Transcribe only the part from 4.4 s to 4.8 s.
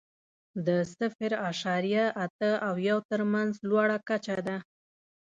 ده.